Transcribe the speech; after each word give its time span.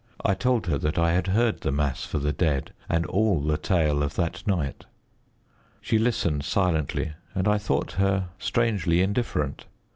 I 0.25 0.33
told 0.33 0.65
her 0.65 0.79
how 0.95 1.03
I 1.03 1.11
had 1.11 1.27
heard 1.27 1.61
the 1.61 1.71
mass 1.71 2.03
for 2.07 2.17
the 2.17 2.33
dead, 2.33 2.73
and 2.89 3.05
all 3.05 3.39
the 3.39 3.55
tale 3.55 4.01
of 4.01 4.15
that 4.15 4.47
night. 4.47 4.85
She 5.79 5.99
listened 5.99 6.43
silently, 6.43 7.13
and 7.35 7.47
I 7.47 7.59
thought 7.59 7.91
her 7.91 8.29
strangely 8.39 9.03
indifferent. 9.03 9.65